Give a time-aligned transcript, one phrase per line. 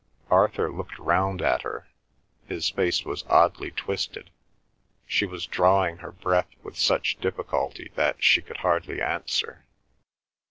[0.31, 1.87] Arthur looked round at her;
[2.47, 4.31] his face was oddly twisted.
[5.05, 9.63] She was drawing her breath with such difficulty that she could hardly answer.